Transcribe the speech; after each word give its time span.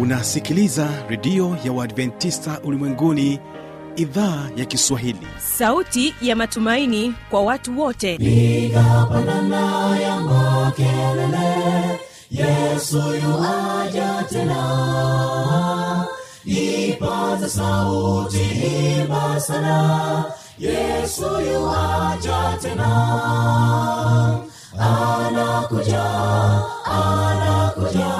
unasikiliza 0.00 0.88
redio 1.08 1.56
ya 1.64 1.72
uadventista 1.72 2.60
ulimwenguni 2.64 3.40
idhaa 3.96 4.48
ya 4.56 4.64
kiswahili. 4.64 5.26
Sauti 5.38 6.14
ya 6.22 6.36
matumaini 6.36 7.14
kwa 7.30 7.42
watu 7.42 7.80
wote. 7.80 8.14
Igapanana 8.14 9.96
ya 10.00 10.20
makelele 10.20 12.00
yesu 12.30 12.96
yuaja 12.98 14.24
tena. 14.30 16.06
Ipaza 16.44 17.48
sauti 17.48 18.40
imba 19.00 19.40
sana 19.40 20.24
yesu 20.58 21.22
yuaja 21.40 22.58
tena. 22.62 22.90
Anakuja 24.78 26.04
anakuja 26.84 28.19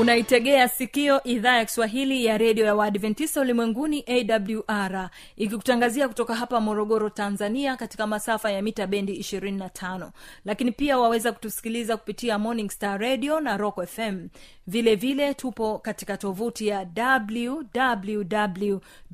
unaitegea 0.00 0.68
sikio 0.68 1.22
idhaa 1.22 1.56
ya 1.56 1.64
kiswahili 1.64 2.24
ya 2.24 2.38
redio 2.38 2.64
ya 2.64 2.74
waadventista 2.74 3.40
ulimwenguni 3.40 4.04
awr 4.08 5.10
ikikutangazia 5.36 6.08
kutoka 6.08 6.34
hapa 6.34 6.60
morogoro 6.60 7.10
tanzania 7.10 7.76
katika 7.76 8.06
masafa 8.06 8.50
ya 8.50 8.62
mita 8.62 8.86
bendi 8.86 9.18
25 9.18 10.10
lakini 10.44 10.72
pia 10.72 10.98
waweza 10.98 11.32
kutusikiliza 11.32 11.96
kupitia 11.96 12.38
morning 12.38 12.70
star 12.70 13.00
radio 13.00 13.40
na 13.40 13.56
rock 13.56 13.86
fm 13.86 14.28
vile 14.66 14.94
vile 14.94 15.34
tupo 15.34 15.78
katika 15.78 16.16
tovuti 16.16 16.66
ya 16.68 16.86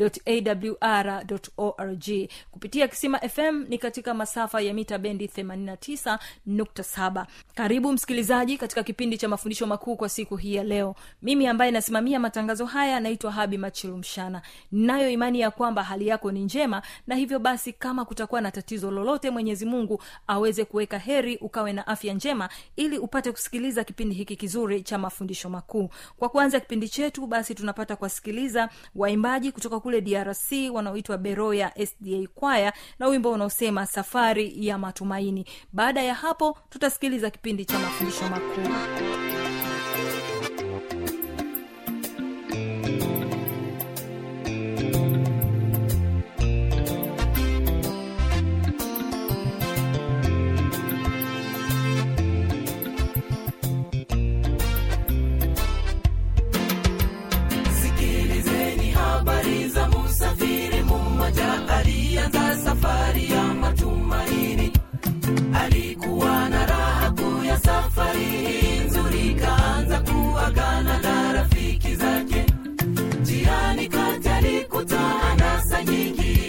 wwwawr 0.01 1.25
org. 1.57 2.05
Kupitia 2.51 2.89
kisima 2.89 3.19
fm 3.19 3.65
ni 3.69 3.79
katika 3.79 4.15
masafa 4.15 4.61
ya 4.61 4.75
mita 4.75 4.99
bendi 4.99 5.27
89.7 5.27 7.27
karibu 7.55 7.93
msikilizaji 7.93 8.59
katika 8.59 8.83
kipindi 8.83 9.19
cha 9.19 9.29
mafundisho 9.29 9.67
makuu 9.67 9.97
kwa 9.97 10.09
siku 10.09 10.37
hii 10.37 10.55
ya 10.55 10.65
leo 10.65 10.76
mimi 11.23 11.47
ambaye 11.47 11.71
nasimamia 11.71 12.21
matangazo 12.21 12.67
haya 12.67 13.01
naitwa 13.01 13.33
habi 13.33 13.59
machilumshana 13.59 14.43
nayo 14.73 15.11
imani 15.11 15.41
ya 15.41 15.51
kwamba 15.51 15.83
hali 15.83 16.07
yako 16.09 16.33
ni 16.33 16.41
njema 16.45 16.83
na 17.07 17.15
hivyo 17.15 17.39
basi 17.39 17.73
kama 17.73 18.05
kutakuwa 18.05 18.41
na 18.41 18.51
tatizo 18.51 18.91
lolote 18.91 19.31
mwenyezi 19.31 19.67
mungu 19.67 20.03
aweze 20.27 20.65
kuweka 20.65 20.99
heri 20.99 21.37
ukawe 21.37 21.73
na 21.73 21.87
afya 21.87 22.15
njema 22.15 22.49
ili 22.77 22.99
upate 22.99 23.33
kusikiliza 23.33 23.85
kipindi 23.85 24.15
hiki 24.15 24.37
kizuri 24.37 24.83
cha 24.83 24.99
mafundisho 24.99 25.49
makuu. 25.49 25.89
Kwa 26.17 26.29
kuanza 26.29 26.61
kipindi 26.61 26.89
chetu 26.89 27.27
basi 27.27 27.55
tunapata 27.55 27.97
kuwasikiliza 27.97 28.69
waimbaji 28.95 29.53
kutoka 29.53 29.81
kule 29.81 30.01
drc 30.01 30.53
wanaoitwa 30.73 31.19
beroya 31.19 31.73
sda 31.87 32.29
kwaya 32.35 32.73
na 32.99 33.07
wimbo 33.09 33.33
unaosema 33.33 33.87
safari 33.87 34.67
ya 34.67 34.79
matumaini. 34.79 35.47
Baada 35.73 36.03
ya 36.03 36.15
hapo 36.15 36.59
tutasikiliza 36.71 37.31
kipindi 37.31 37.65
cha 37.65 37.79
mafundisho 37.79 38.29
makuu 38.29 39.36
za 60.39 60.83
mmoja 60.85 61.69
alianza 61.69 62.57
safari 62.65 63.31
ya 63.31 63.43
matumaini. 63.45 64.73
Alikuwa 65.55 66.49
na 66.49 66.67
raha 66.67 67.11
kuu 67.11 67.45
ya 67.45 67.59
safari 67.61 68.25
hii. 68.25 68.81
Nzuri 68.87 69.35
kaanza 69.35 70.01
kuagana 70.01 70.99
na 70.99 71.33
rafiki 71.33 71.95
zake. 71.95 72.47
Jiani 73.23 73.89
kati 73.89 74.29
alikutana 74.29 75.23
anasa 75.33 75.85
nyingi 75.85 76.46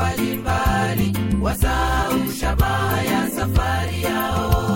mbalimbali 0.00 1.12
wasahau 1.42 2.32
shabaha 2.40 3.02
ya 3.02 3.30
safari 3.30 4.02
yao 4.02 4.69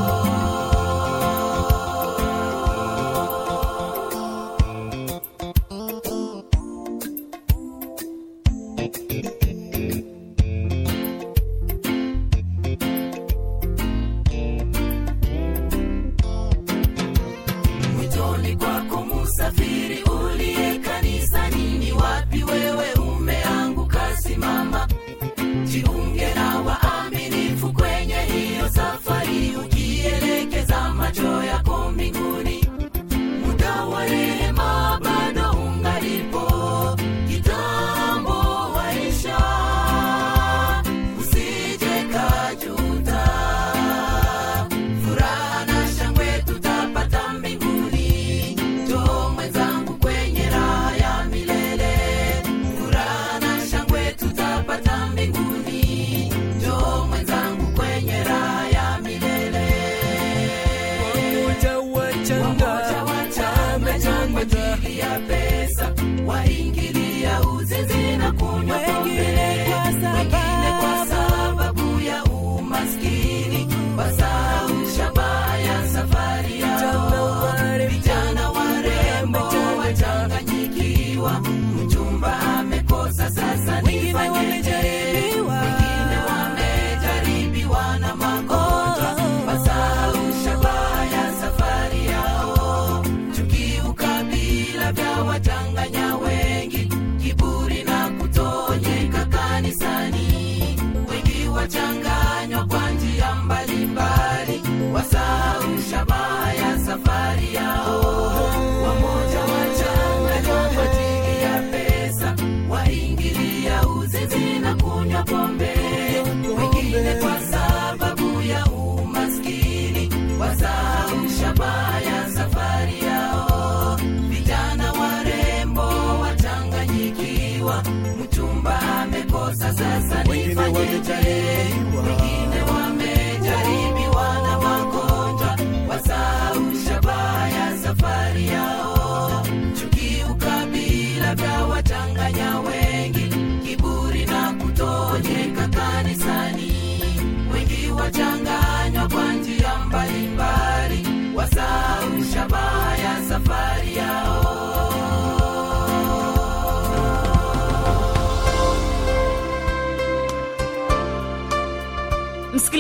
nifanyeje 130.85 131.15
wengine 131.15 131.24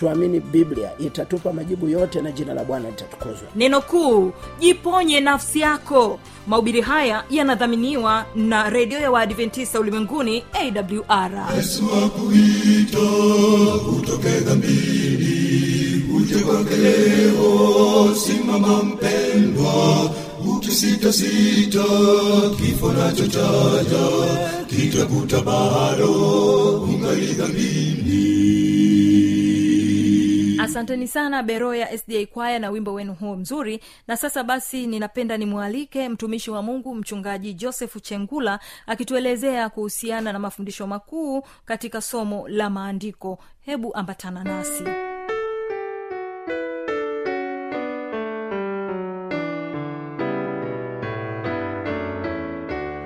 tuamini 0.00 0.40
biblia 0.40 0.90
itatupa 0.98 1.52
majibu 1.52 1.88
yote 1.88 2.20
na 2.22 2.32
jina 2.32 2.54
la 2.54 2.64
bwana 2.64 2.88
litatukuzwa. 2.90 3.48
Neno 3.56 3.80
kuu 3.80 4.32
jiponye 4.60 5.20
nafsi 5.20 5.60
yako. 5.60 6.18
Mahubiri 6.46 6.80
haya 6.80 7.24
yanadhaminiwa 7.30 8.24
na 8.36 8.70
redio 8.70 8.98
ya 8.98 9.10
waadventista 9.10 9.80
ulimwenguni 9.80 10.44
awr 10.52 11.54
yesu 11.56 11.84
akuita 12.06 13.00
utoke 13.98 14.28
dhambini 14.28 16.02
uje 16.16 16.34
kwake 16.34 16.76
leo. 16.76 18.14
Simama 18.14 18.82
mpendwa 18.82 20.10
ukisitasita 20.56 21.84
kifo 22.56 22.92
nacho 22.92 23.26
chaja 23.26 24.08
kitakuta 24.66 25.40
bado 25.40 26.10
ungali 26.82 27.26
dhambini 27.26 28.63
asanteni 30.64 31.08
sana 31.08 31.42
beroya 31.42 31.98
sda 31.98 32.26
kwaya 32.26 32.58
na 32.58 32.70
wimbo 32.70 32.92
wenu 32.94 33.14
huo 33.14 33.36
mzuri. 33.36 33.80
Na 34.08 34.16
sasa 34.16 34.44
basi 34.44 34.86
ninapenda 34.86 35.36
nimwalike 35.36 36.08
mtumishi 36.08 36.50
wa 36.50 36.62
mungu 36.62 36.94
mchungaji 36.94 37.54
josefu 37.54 38.00
chengula 38.00 38.60
akituelezea 38.86 39.68
kuhusiana 39.68 40.32
na 40.32 40.38
mafundisho 40.38 40.86
makuu 40.86 41.42
katika 41.64 42.00
somo 42.00 42.48
la 42.48 42.70
maandiko. 42.70 43.38
Hebu 43.60 43.94
ambatana 43.94 44.44
nasi 44.44 44.84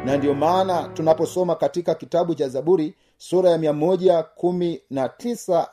na 0.08 0.16
ndiyo 0.16 0.34
maana 0.34 0.82
tunaposoma 0.88 1.54
katika 1.54 1.94
kitabu 1.94 2.34
cha 2.34 2.48
zaburi 2.48 2.94
sura 3.18 3.50
ya 3.50 3.58
mia 3.58 3.72
moja 3.72 4.22
kumi 4.22 4.80
na 4.90 5.10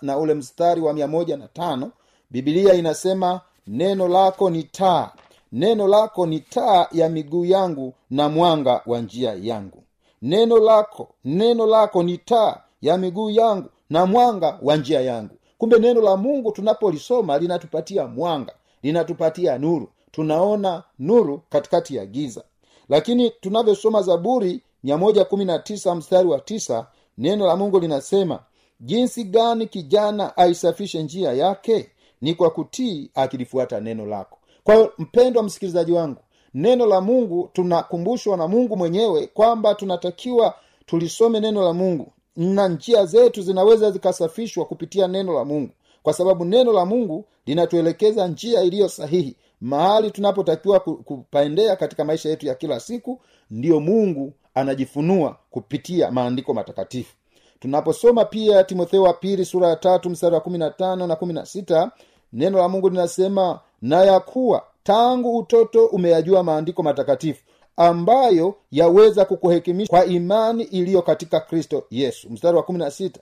na 0.01 0.17
ule 0.17 0.33
mstari 0.33 0.81
wa 0.81 0.93
mia 0.93 1.07
moja 1.07 1.37
na 1.37 1.47
tano 1.47 1.91
bibilia 2.31 2.73
inasema 2.73 3.41
neno 3.67 4.07
lako 4.07 4.49
ni 4.49 4.63
taa. 4.63 5.11
Neno 5.51 5.87
lako 5.87 6.25
ni 6.25 6.39
taa 6.39 6.87
ya 6.91 7.09
miguu 7.09 7.45
yangu 7.45 7.93
na 8.09 8.29
mwanga 8.29 8.81
wa 8.85 8.99
njia 8.99 9.37
yangu. 9.41 9.83
Neno 10.21 10.57
lako 10.57 11.07
neno 11.25 11.65
lako 11.67 12.03
ni 12.03 12.17
taa 12.17 12.57
ya 12.81 12.97
miguu 12.97 13.29
yangu 13.29 13.69
na 13.89 14.05
mwanga 14.05 14.59
wa 14.61 14.75
njia 14.75 15.01
yangu. 15.01 15.35
Kumbe 15.57 15.79
neno 15.79 16.01
la 16.01 16.17
mungu 16.17 16.51
tunapolisoma 16.51 17.37
linatupatia 17.37 18.07
mwanga 18.07 18.53
linatupatia 18.83 19.57
nuru. 19.57 19.89
Tunaona 20.11 20.83
nuru 20.99 21.41
katikati 21.49 21.95
ya 21.95 22.05
giza 22.05 22.43
lakini 22.89 23.29
tunavyosoma 23.29 24.01
zaburi 24.01 24.61
119 24.83 25.95
mstari 25.95 26.27
wa 26.27 26.39
tisa 26.39 26.87
neno 27.17 27.47
la 27.47 27.55
mungu 27.55 27.79
linasema 27.79 28.39
jinsi 28.79 29.23
gani 29.23 29.67
kijana 29.67 30.37
aisafishe 30.37 31.03
njia 31.03 31.33
yake? 31.33 31.89
Ni 32.21 32.33
kwa 32.33 32.49
kutii 32.49 33.09
akilifuata 33.15 33.79
neno 33.79 34.05
lako. 34.05 34.37
Kwa 34.63 34.75
hiyo 34.75 34.93
mpendwa 34.97 35.43
msikilizaji 35.43 35.91
wangu 35.91 36.19
neno 36.53 36.85
la 36.85 37.01
mungu 37.01 37.49
tunakumbushwa 37.53 38.37
na 38.37 38.47
mungu 38.47 38.77
mwenyewe 38.77 39.27
kwamba 39.27 39.75
tunatakiwa 39.75 40.53
tulisome 40.85 41.39
neno 41.39 41.61
la 41.63 41.73
mungu 41.73 42.11
na 42.35 42.67
njia 42.67 43.05
zetu 43.05 43.41
zinaweza 43.41 43.91
zikasafishwa 43.91 44.65
kupitia 44.65 45.07
neno 45.07 45.33
la 45.33 45.45
mungu. 45.45 45.71
Kwa 46.03 46.13
sababu 46.13 46.45
neno 46.45 46.73
la 46.73 46.85
mungu 46.85 47.25
linatuelekeza 47.45 48.27
njia 48.27 48.61
iliyo 48.61 48.89
sahihi 48.89 49.35
mahali 49.65 50.11
tunapotakiwa 50.11 50.79
kupaendea 50.79 51.75
katika 51.75 52.05
maisha 52.05 52.29
yetu 52.29 52.45
ya 52.45 52.55
kila 52.55 52.79
siku 52.79 53.21
ndiyo 53.51 53.79
mungu 53.79 54.33
anajifunua 54.53 55.37
kupitia 55.51 56.11
maandiko 56.11 56.53
matakatifu. 56.53 57.13
Tunaposoma 57.59 58.25
pia 58.25 58.63
timotheo 58.63 59.03
wa 59.03 59.13
pili 59.13 59.45
sura 59.45 59.67
ya 59.67 59.75
tatu 59.75 60.09
mstari 60.09 60.35
wa 60.35 60.41
kumi 60.41 60.57
na 60.57 60.69
tano 60.71 61.07
na 61.07 61.15
kumi 61.15 61.33
na 61.33 61.45
sita 61.45 61.91
neno 62.33 62.57
la 62.57 62.69
mungu 62.69 62.89
linasema 62.89 63.59
na 63.81 64.03
ya 64.03 64.19
kuwa 64.19 64.63
tangu 64.83 65.37
utoto 65.37 65.85
umeyajua 65.85 66.43
maandiko 66.43 66.83
matakatifu 66.83 67.43
ambayo 67.77 68.55
yaweza 68.71 69.25
kukuhekimisha 69.25 69.89
kwa 69.89 70.05
imani 70.05 70.63
iliyo 70.63 71.01
katika 71.01 71.39
kristo 71.39 71.83
yesu. 71.91 72.29
Mstari 72.29 72.57
wa 72.57 72.63
kumi 72.63 72.79
na 72.79 72.91
sita. 72.91 73.19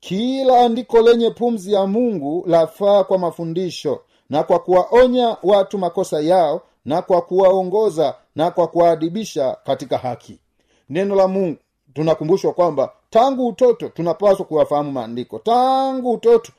Kila 0.00 0.60
andiko 0.60 1.00
lenye 1.00 1.30
pumzi 1.30 1.72
ya 1.72 1.86
mungu 1.86 2.44
lafaa 2.46 3.04
kwa 3.04 3.18
mafundisho 3.18 4.00
na 4.30 4.42
kwa 4.42 4.58
kuwaonya 4.58 5.36
watu 5.42 5.78
makosa 5.78 6.20
yao 6.20 6.62
na 6.84 7.02
kwa 7.02 7.22
kuwaongoza 7.22 8.14
na 8.36 8.50
kwa 8.50 8.66
kuwaadibisha 8.66 9.56
katika 9.64 9.98
haki. 9.98 10.38
Neno 10.88 11.14
la 11.14 11.28
mungu 11.28 11.58
tunakumbushwa 11.94 12.52
kwamba 12.52 12.92
tangu 13.10 13.46
utoto 13.48 13.88
tunapaswa 13.88 14.46
kuwafahamu 14.46 14.92
maandiko. 14.92 15.38
Tangu 15.38 16.10
utoto 16.12 16.52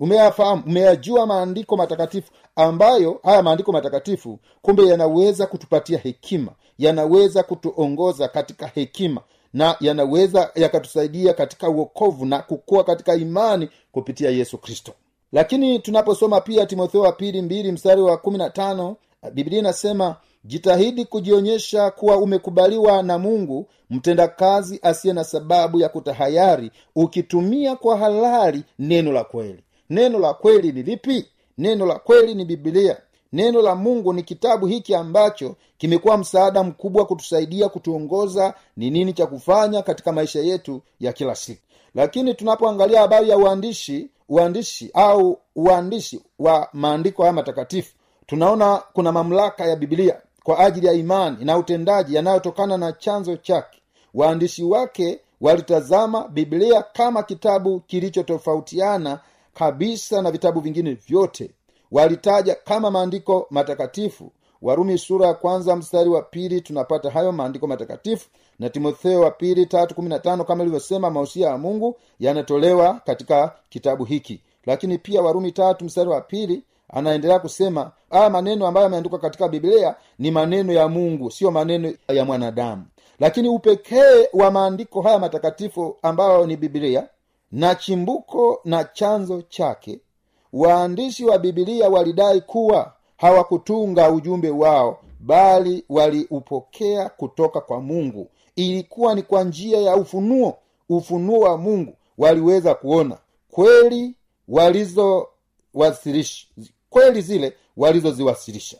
umeyafahamu 0.00 0.62
umeyajua 0.66 1.26
maandiko 1.26 1.76
matakatifu 1.76 2.32
ambayo 2.56 3.20
haya 3.22 3.42
maandiko 3.42 3.72
matakatifu 3.72 4.38
kumbe 4.62 4.86
yanaweza 4.86 5.46
kutupatia 5.46 5.98
hekima 5.98 6.52
yanaweza 6.78 7.42
kutuongoza 7.42 8.28
katika 8.28 8.66
hekima 8.66 9.20
na 9.52 9.76
yanaweza 9.80 10.50
yakatusaidia 10.54 11.34
katika 11.34 11.68
uokovu 11.68 12.26
na 12.26 12.38
kukua 12.38 12.84
katika 12.84 13.14
imani 13.14 13.68
kupitia 13.92 14.30
yesu 14.30 14.58
kristo 14.58 14.92
lakini 15.32 15.78
tunaposoma 15.78 16.40
pia 16.40 16.66
timotheo 16.66 17.00
wa 17.00 17.12
pili 17.12 17.42
mbili 17.42 17.72
mstari 17.72 18.00
wa 18.02 18.16
kumi 18.16 18.38
na 18.38 18.50
tano 18.50 18.96
biblia 19.32 19.58
inasema 19.58 20.16
jitahidi 20.44 21.04
kujionyesha 21.04 21.90
kuwa 21.90 22.16
umekubaliwa 22.16 23.02
na 23.02 23.18
mungu 23.18 23.66
mtendakazi 23.90 24.78
asiye 24.82 25.14
na 25.14 25.24
sababu 25.24 25.80
ya 25.80 25.88
kutahayari 25.88 26.70
ukitumia 26.96 27.76
kwa 27.76 27.96
halali 27.98 28.64
neno 28.78 29.12
la 29.12 29.24
kweli. 29.24 29.64
Neno 29.90 30.18
la 30.18 30.34
kweli 30.34 30.72
ni 30.72 30.82
lipi? 30.82 31.26
Neno 31.58 31.86
la 31.86 31.94
kweli 31.98 32.34
ni 32.34 32.44
bibilia 32.44 32.96
neno 33.32 33.62
la 33.62 33.74
mungu 33.74 34.12
ni 34.12 34.22
kitabu 34.22 34.66
hiki 34.66 34.94
ambacho 34.94 35.56
kimekuwa 35.78 36.18
msaada 36.18 36.62
mkubwa 36.62 37.06
kutusaidia 37.06 37.68
kutuongoza 37.68 38.54
ni 38.76 38.90
nini 38.90 39.12
cha 39.12 39.26
kufanya 39.26 39.82
katika 39.82 40.12
maisha 40.12 40.40
yetu 40.40 40.82
ya 41.00 41.12
kila 41.12 41.34
siku. 41.34 41.62
Lakini 41.94 42.34
tunapoangalia 42.34 43.00
habari 43.00 43.28
ya 43.28 43.38
uandishi 43.38 44.10
uandishi 44.28 44.90
au 44.94 45.38
uandishi 45.56 46.20
wa 46.38 46.68
maandiko 46.72 47.22
haya 47.22 47.32
matakatifu 47.32 47.94
tunaona 48.26 48.82
kuna 48.92 49.12
mamlaka 49.12 49.64
ya 49.66 49.76
bibilia 49.76 50.20
kwa 50.44 50.58
ajili 50.58 50.86
ya 50.86 50.92
imani 50.92 51.44
na 51.44 51.58
utendaji 51.58 52.14
yanayotokana 52.14 52.76
na 52.76 52.92
chanzo 52.92 53.36
chake. 53.36 53.82
Waandishi 54.14 54.64
wake 54.64 55.20
walitazama 55.40 56.28
biblia 56.28 56.82
kama 56.82 57.22
kitabu 57.22 57.80
kilichotofautiana 57.80 59.20
kabisa 59.54 60.22
na 60.22 60.30
vitabu 60.30 60.60
vingine 60.60 60.94
vyote. 60.94 61.50
Walitaja 61.90 62.54
kama 62.54 62.90
maandiko 62.90 63.46
matakatifu. 63.50 64.32
Warumi 64.62 64.98
sura 64.98 65.26
ya 65.26 65.34
kwanza 65.34 65.76
mstari 65.76 66.08
wa 66.10 66.22
pili 66.22 66.60
tunapata 66.60 67.10
hayo 67.10 67.32
maandiko 67.32 67.66
matakatifu 67.66 68.28
na 68.58 68.68
timotheo 68.70 69.20
wa 69.20 69.30
pili 69.30 69.66
tatu 69.66 69.94
kumi 69.94 70.08
na 70.08 70.18
tano 70.18 70.44
kama 70.44 70.62
ilivyosema 70.62 71.10
mausia 71.10 71.48
ya 71.48 71.58
mungu 71.58 71.96
yanatolewa 72.20 73.00
katika 73.06 73.52
kitabu 73.68 74.04
hiki. 74.04 74.40
Lakini 74.66 74.98
pia 74.98 75.22
warumi 75.22 75.52
tatu 75.52 75.84
mstari 75.84 76.08
wa 76.10 76.20
pili 76.20 76.62
anaendelea 76.88 77.38
kusema 77.38 77.90
haya 78.10 78.30
maneno 78.30 78.66
ambayo 78.66 78.84
yameandikwa 78.84 79.18
katika 79.18 79.48
biblia 79.48 79.94
ni 80.18 80.30
maneno 80.30 80.72
ya 80.72 80.88
mungu 80.88 81.30
siyo 81.30 81.50
maneno 81.50 81.92
ya 82.08 82.24
mwanadamu. 82.24 82.84
Lakini 83.20 83.48
upekee 83.48 84.28
wa 84.32 84.50
maandiko 84.50 85.02
haya 85.02 85.18
matakatifu 85.18 85.96
ambayo 86.02 86.46
ni 86.46 86.56
biblia 86.56 87.06
na 87.52 87.74
chimbuko 87.74 88.60
na 88.64 88.84
chanzo 88.84 89.42
chake 89.42 90.00
waandishi 90.52 91.24
wa 91.24 91.38
bibilia 91.38 91.88
walidai 91.88 92.40
kuwa 92.40 92.92
hawakutunga 93.16 94.10
ujumbe 94.10 94.50
wao 94.50 94.98
bali 95.20 95.84
waliupokea 95.88 97.08
kutoka 97.08 97.60
kwa 97.60 97.80
mungu 97.80 98.28
ilikuwa 98.58 99.14
ni 99.14 99.22
kwa 99.22 99.44
njia 99.44 99.78
ya 99.78 99.96
ufunuo 99.96 100.56
ufunuo 100.88 101.38
wa 101.38 101.56
mungu 101.58 101.94
waliweza 102.18 102.74
kuona 102.74 103.18
kweli 103.50 104.14
walizowasilisha 104.48 106.46
kweli 106.90 107.20
zile 107.22 107.52
walizoziwasilisha 107.76 108.78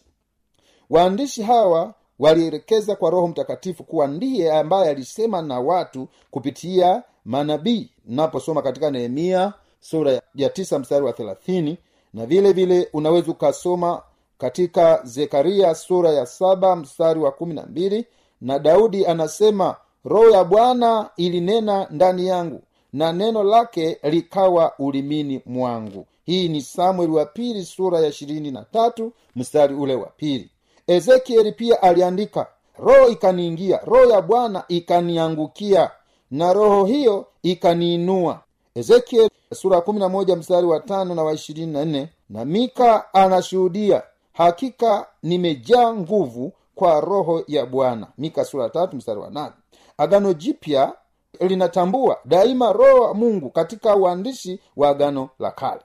waandishi 0.91 1.43
hawa 1.43 1.95
walielekeza 2.19 2.97
kwa 2.97 3.11
roho 3.11 3.29
mtakatifu 3.29 3.85
kuwa 3.85 4.07
ndiye 4.07 4.53
ambaye 4.53 4.91
alisema 4.91 5.43
na 5.43 5.61
watu 5.61 6.09
kupitia 6.31 7.03
manabii. 7.25 7.91
Naposoma 8.07 8.63
katika 8.63 8.91
nehemia 8.91 9.53
sura 9.81 10.21
ya 10.35 10.49
tisa 10.49 10.79
mstari 10.79 11.05
wa 11.05 11.13
thelathini 11.13 11.79
na 12.15 12.27
vile 12.27 12.53
vile 12.53 12.89
unaweza 12.93 13.33
ukasoma 13.33 14.03
katika 14.39 15.01
zekaria 15.05 15.75
sura 15.75 16.11
ya 16.11 16.27
saba 16.27 16.77
mstari 16.77 17.21
wa 17.21 17.33
kumi 17.33 17.55
na 17.55 17.63
mbili 17.67 18.07
na 18.41 18.59
daudi 18.59 19.07
anasema 19.07 19.77
roho 20.05 20.31
ya 20.31 20.45
bwana 20.45 21.11
ilinena 21.17 21.87
ndani 21.91 22.27
yangu 22.27 22.63
na 22.93 23.13
neno 23.13 23.43
lake 23.45 23.99
likawa 24.03 24.73
ulimini 24.79 25.41
mwangu. 25.47 26.07
Hii 26.25 26.49
ni 26.49 26.61
samueli 26.63 27.13
wa 27.13 27.27
pili 27.27 27.65
sura 27.65 28.01
ya 28.01 28.09
ishirini 28.09 28.51
na 28.51 28.63
tatu 28.73 29.13
mstari 29.37 29.75
ule 29.75 29.95
wa 29.95 30.07
pili. 30.07 30.51
Ezekieli 30.87 31.53
pia 31.53 31.83
aliandika 31.83 32.47
roho 32.79 33.09
ikaniingia 33.09 33.81
roho 33.85 34.05
ya 34.11 34.23
bwana 34.23 34.65
ikaniangukia 34.69 35.91
na 36.31 36.53
roho 36.53 36.85
hiyo 36.87 37.27
ikaniinua. 37.43 38.41
Ezekieli 38.75 39.31
sura 39.55 39.81
kumi 39.81 39.99
na 39.99 40.09
moja 40.09 40.37
mstari 40.37 40.67
wa 40.67 40.81
tano 40.81 41.15
na 41.15 41.23
wa 41.23 41.33
ishirini 41.33 41.73
na 41.73 41.85
nne. 41.85 42.09
Na 42.31 42.45
mika 42.45 43.15
anashuhudia 43.15 44.03
hakika 44.33 45.07
nimejaa 45.23 45.93
nguvu 45.95 46.53
kwa 46.79 47.01
roho 47.01 47.43
ya 47.47 47.67
bwana. 47.67 48.07
Mika 48.19 48.45
sura 48.45 48.69
tatu 48.69 48.99
wa 49.21 49.31
nane. 49.31 49.53
Agano 49.99 50.33
jipya 50.33 50.93
linatambua 51.41 52.19
daima 52.25 52.73
roho 52.73 53.01
wa 53.03 53.15
mungu 53.15 53.51
katika 53.51 53.97
uandishi 53.97 54.61
wa 54.77 54.89
agano 54.89 55.29
la 55.39 55.51
kale. 55.51 55.81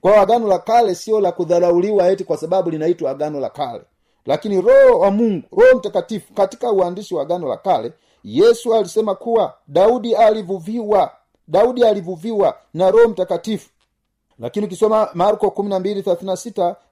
Kwa 0.00 0.16
agano 0.20 0.48
la 0.48 0.58
kale 0.58 0.94
sio 0.94 1.20
la 1.20 1.32
kudharauliwa 1.32 2.08
eti 2.08 2.24
kwa 2.24 2.36
sababu 2.36 2.70
linaitwa 2.70 3.10
agano 3.10 3.40
la 3.40 3.50
kale. 3.50 3.82
Lakini 4.26 4.60
roho 4.60 4.98
wa 4.98 5.10
mungu 5.10 5.42
roho 5.56 5.78
mtakatifu 5.78 6.32
katika 6.34 6.72
uandishi 6.72 7.14
wa 7.14 7.22
agano 7.22 7.48
la 7.48 7.56
kale 7.56 7.92
yesu 8.24 8.74
alisema 8.74 9.14
kuwa 9.14 9.54
daudi 9.68 10.14
alivuviwa. 10.14 11.12
Daudi 11.48 11.84
alivuviwa 11.84 12.56
na 12.74 12.90
roho 12.90 13.08
mtakatifu. 13.08 13.70
Lakini 14.38 14.66
ukisoma 14.66 15.08
marko 15.14 15.50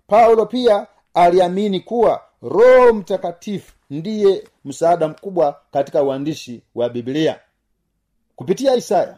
paulo 0.07 0.47
pia 0.47 0.87
aliamini 1.15 1.81
kuwa 1.81 2.21
roho 2.43 2.93
mtakatifu 2.93 3.73
ndiye 3.91 4.45
msaada 4.65 5.09
mkubwa 5.09 5.61
katika 5.73 6.03
uandishi 6.03 6.63
wa 6.75 6.89
biblia. 6.89 7.41
Kupitia 8.37 8.75
isaya 8.75 9.17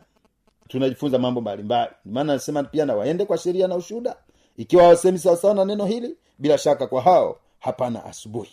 tunajifunza 0.68 1.18
mambo 1.18 1.40
mbalimbali. 1.40 1.90
Maana 2.04 2.32
anasema 2.32 2.62
pia 2.64 2.86
na 2.86 2.94
waende 2.94 3.24
kwa 3.24 3.38
sheria 3.38 3.68
na 3.68 3.76
ushuhuda. 3.76 4.16
Ikiwa 4.56 4.88
wasemi 4.88 5.18
sawasawa 5.18 5.54
na 5.54 5.64
neno 5.64 5.84
hili 5.86 6.16
bila 6.38 6.58
shaka 6.58 6.86
kwa 6.86 7.02
hao 7.02 7.38
hapana 7.58 8.04
asubuhi. 8.04 8.52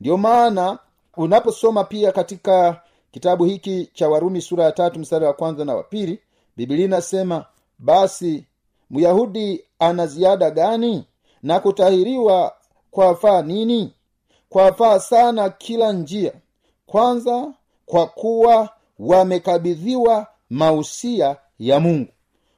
Ndiyo 0.00 0.16
maana 0.16 0.78
unaposoma 1.16 1.84
pia 1.84 2.12
katika 2.12 2.80
kitabu 3.10 3.44
hiki 3.44 3.90
cha 3.94 4.08
warumi 4.08 4.40
sura 4.40 4.64
ya 4.64 4.72
tatu 4.72 4.98
mstari 4.98 5.24
wa 5.24 5.32
kwanza 5.32 5.64
na 5.64 5.74
wa 5.74 5.82
pili 5.82 6.18
bibilia 6.56 6.84
inasema 6.84 7.44
basi 7.78 8.46
myahudi 8.90 9.64
ana 9.78 10.06
ziada 10.06 10.50
gani? 10.50 11.04
Na 11.42 11.60
kutahiriwa 11.60 12.54
kwafaa 12.96 13.42
nini? 13.42 13.92
Kwafaa 14.48 14.98
sana 15.00 15.50
kila 15.50 15.92
njia. 15.92 16.32
Kwanza 16.86 17.52
kwa 17.86 18.06
kuwa 18.06 18.68
wamekabidhiwa 18.98 20.26
mausia 20.50 21.36
ya 21.58 21.80
mungu. 21.80 22.08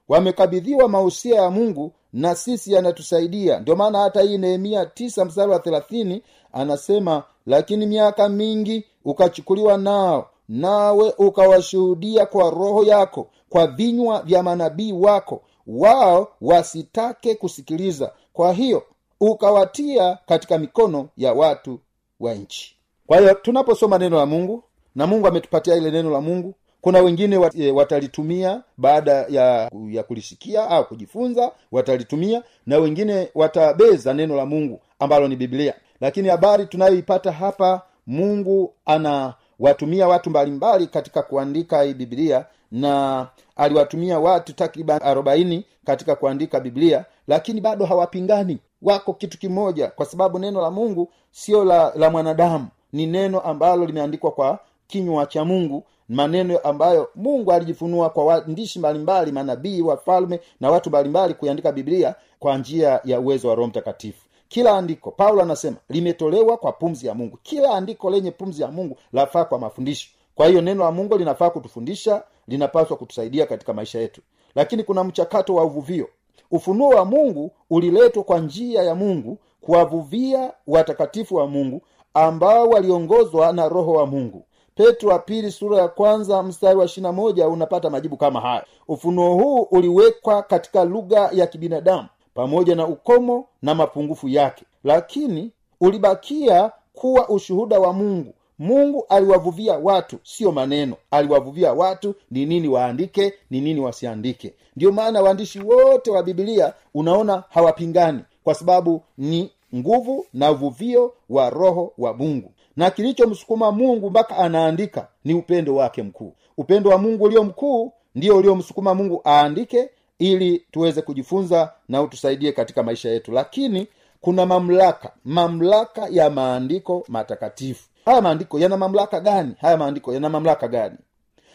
Wamekabidhiwa 0.08 0.88
mausia 0.88 1.42
ya 1.42 1.50
mungu 1.50 1.92
na 2.12 2.34
sisi 2.34 2.72
yanatusaidia. 2.72 3.60
Ndio 3.60 3.76
maana 3.76 3.98
hata 3.98 4.20
hii 4.22 4.38
nehemia 4.38 4.86
tisa 4.86 5.24
mstari 5.24 5.50
wa 5.50 5.58
thelathini 5.58 6.22
anasema 6.52 7.22
lakini 7.46 7.86
miaka 7.86 8.28
mingi 8.28 8.84
ukachukuliwa 9.04 9.76
nao 9.78 10.30
nawe 10.48 11.14
ukawashuhudia 11.18 12.26
kwa 12.26 12.50
roho 12.50 12.84
yako 12.84 13.26
kwa 13.48 13.66
vinywa 13.66 14.22
vya 14.22 14.42
manabii 14.42 14.92
wako. 14.92 15.42
Wao 15.66 16.28
wasitake 16.40 17.34
kusikiliza. 17.34 18.12
Kwa 18.32 18.52
hiyo 18.52 18.82
ukawatia 19.20 20.18
katika 20.26 20.58
mikono 20.58 21.08
ya 21.16 21.32
watu 21.32 21.80
wa 22.20 22.34
nchi. 22.34 22.76
Kwa 23.06 23.18
hiyo 23.18 23.34
tunaposoma 23.34 23.98
neno 23.98 24.16
la 24.18 24.26
mungu 24.26 24.62
na 24.94 25.06
mungu 25.06 25.26
ametupatia 25.26 25.74
ile 25.76 25.90
neno 25.90 26.10
la 26.10 26.20
mungu 26.20 26.54
kuna 26.80 26.98
wengine 27.00 27.36
wat, 27.36 27.54
e, 27.54 27.70
watalitumia 27.70 28.62
baada 28.76 29.12
ya 29.12 29.70
ya 29.90 30.02
kulisikia 30.02 30.70
au 30.70 30.84
kujifunza 30.88 31.52
watalitumia 31.72 32.42
na 32.66 32.78
wengine 32.78 33.28
watabeza 33.34 34.14
neno 34.14 34.36
la 34.36 34.46
mungu 34.46 34.80
ambalo 34.98 35.28
ni 35.28 35.36
biblia. 35.36 35.74
Lakini 36.00 36.28
habari 36.28 36.66
tunayoipata 36.66 37.32
hapa 37.32 37.82
mungu 38.06 38.74
anawatumia 38.86 40.08
watu 40.08 40.30
mbalimbali 40.30 40.86
katika 40.86 41.22
kuandika 41.22 41.82
hii 41.82 41.94
biblia 41.94 42.46
na 42.70 43.26
aliwatumia 43.56 44.18
watu 44.18 44.52
takriban 44.52 45.00
arobaini 45.02 45.64
katika 45.86 46.14
kuandika 46.16 46.60
biblia 46.60 47.04
lakini 47.28 47.60
bado 47.60 47.84
hawapingani 47.86 48.58
wako 48.84 49.12
kitu 49.12 49.38
kimoja 49.38 49.88
kwa 49.88 50.06
sababu 50.06 50.38
neno 50.38 50.62
la 50.62 50.70
mungu 50.70 51.08
sio 51.30 51.64
la, 51.64 51.92
la 51.96 52.10
mwanadamu. 52.10 52.66
Ni 52.92 53.06
neno 53.06 53.40
ambalo 53.40 53.86
limeandikwa 53.86 54.30
kwa 54.30 54.58
kinywa 54.86 55.26
cha 55.26 55.44
mungu 55.44 55.82
maneno 56.08 56.58
ambayo 56.58 57.08
mungu 57.14 57.52
alijifunua 57.52 58.10
kwa 58.10 58.24
waandishi 58.24 58.78
mbalimbali 58.78 59.32
manabii 59.32 59.80
wafalme 59.82 60.40
na 60.60 60.70
watu 60.70 60.88
mbalimbali 60.88 61.34
kuiandika 61.34 61.72
biblia 61.72 62.14
kwa 62.38 62.58
njia 62.58 63.00
ya 63.04 63.20
uwezo 63.20 63.48
wa 63.48 63.54
roho 63.54 63.68
mtakatifu. 63.68 64.24
Kila 64.48 64.76
andiko 64.78 65.10
paulo 65.10 65.42
anasema 65.42 65.76
limetolewa 65.88 66.56
kwa 66.56 66.72
pumzi 66.72 67.06
ya 67.06 67.14
mungu. 67.14 67.38
Kila 67.42 67.70
andiko 67.70 68.10
lenye 68.10 68.30
pumzi 68.30 68.62
ya 68.62 68.68
mungu 68.68 68.96
lafaa 69.12 69.44
kwa 69.44 69.58
mafundisho. 69.58 70.08
Kwa 70.34 70.46
hiyo 70.46 70.60
neno 70.60 70.84
la 70.84 70.90
mungu 70.92 71.18
linafaa 71.18 71.50
kutufundisha 71.50 72.22
linapaswa 72.48 72.96
kutusaidia 72.96 73.46
katika 73.46 73.72
maisha 73.72 73.98
yetu. 74.00 74.20
Lakini 74.54 74.82
kuna 74.84 75.04
mchakato 75.04 75.54
wa 75.54 75.64
uvuvio 75.64 76.08
ufunuo 76.50 76.88
wa 76.88 77.04
mungu 77.04 77.50
uliletwa 77.70 78.22
kwa 78.24 78.38
njia 78.38 78.82
ya 78.82 78.94
mungu 78.94 79.38
kuwavuvia 79.60 80.52
watakatifu 80.66 81.34
wa 81.36 81.46
mungu 81.46 81.82
ambao 82.14 82.68
waliongozwa 82.68 83.52
na 83.52 83.68
roho 83.68 83.92
wa 83.92 84.06
mungu. 84.06 84.44
Petro 84.74 85.10
wa 85.10 85.18
pili 85.18 85.50
sura 85.50 85.78
ya 85.78 85.88
kwanza 85.88 86.42
mstari 86.42 86.78
wa 86.78 86.84
ishirina 86.84 87.12
moja 87.12 87.48
unapata 87.48 87.90
majibu 87.90 88.16
kama 88.16 88.40
haya. 88.40 88.64
Ufunuo 88.88 89.34
huu 89.34 89.62
uliwekwa 89.62 90.42
katika 90.42 90.84
lugha 90.84 91.30
ya 91.32 91.46
kibinadamu 91.46 92.08
pamoja 92.34 92.74
na 92.74 92.86
ukomo 92.86 93.46
na 93.62 93.74
mapungufu 93.74 94.28
yake. 94.28 94.64
Lakini 94.84 95.50
ulibakia 95.80 96.72
kuwa 96.92 97.28
ushuhuda 97.28 97.78
wa 97.80 97.92
mungu 97.92 98.34
mungu 98.58 99.04
aliwavuvia 99.08 99.72
watu 99.78 100.18
sio 100.22 100.52
maneno. 100.52 100.96
Aliwavuvia 101.10 101.72
watu 101.72 102.14
ni 102.30 102.46
nini 102.46 102.68
waandike 102.68 103.32
ni 103.50 103.60
nini 103.60 103.80
wasiandike. 103.80 104.54
Ndiyo 104.76 104.92
maana 104.92 105.22
waandishi 105.22 105.60
wote 105.60 106.10
wa 106.10 106.22
bibilia 106.22 106.72
unaona 106.94 107.42
hawapingani 107.48 108.20
kwa 108.44 108.54
sababu 108.54 109.02
ni 109.18 109.50
nguvu 109.74 110.26
na 110.32 110.50
uvuvio 110.50 111.12
wa 111.30 111.50
roho 111.50 111.92
wa 111.98 112.14
mungu. 112.14 112.50
Na 112.76 112.90
kilichomsukuma 112.90 113.72
mungu 113.72 114.10
mpaka 114.10 114.36
anaandika 114.36 115.08
ni 115.24 115.34
upendo 115.34 115.74
wake 115.74 116.02
mkuu. 116.02 116.32
Upendo 116.56 116.90
wa 116.90 116.98
mungu 116.98 117.24
ulio 117.24 117.44
mkuu 117.44 117.92
ndio 118.14 118.36
uliomsukuma 118.36 118.94
mungu 118.94 119.22
aandike 119.26 119.90
ili 120.18 120.62
tuweze 120.70 121.02
kujifunza 121.02 121.72
na 121.88 122.02
utusaidie 122.02 122.52
katika 122.52 122.82
maisha 122.82 123.10
yetu. 123.10 123.32
Lakini 123.32 123.86
kuna 124.20 124.46
mamlaka 124.46 125.12
mamlaka 125.24 126.08
ya 126.10 126.30
maandiko 126.30 127.04
matakatifu 127.08 127.88
haya 128.04 128.20
maandiko 128.20 128.58
yana 128.58 128.76
mamlaka 128.76 129.20
gani? 129.20 129.54
Haya 129.60 129.76
maandiko 129.76 130.12
yana 130.14 130.28
mamlaka 130.28 130.68
gani? 130.68 130.96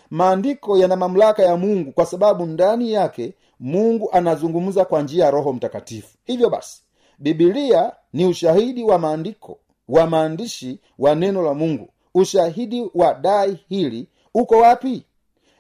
Maandiko 0.10 0.78
yana 0.78 0.96
mamlaka 0.96 1.44
ya 1.44 1.58
mungu 1.58 1.92
kwa 1.92 2.06
sababu 2.06 2.46
ndani 2.46 2.92
yake 2.92 3.34
mungu 3.60 4.10
anazungumza 4.12 4.86
kwa 4.86 5.02
njia 5.02 5.26
ya 5.26 5.32
roho 5.32 5.54
mtakatifu. 5.54 6.18
Hivyo 6.26 6.50
basi 6.50 6.82
bibilia 7.20 7.92
ni 8.14 8.26
ushahidi 8.26 8.84
wa 8.84 9.00
maandiko 9.00 9.58
wa 9.90 10.08
maandishi 10.08 10.80
wa 11.00 11.16
neno 11.16 11.42
la 11.42 11.54
mungu. 11.54 11.90
Ushahidi 12.16 12.90
wa 12.96 13.14
dai 13.14 13.60
hili 13.70 14.08
uko 14.34 14.58
wapi? 14.58 15.04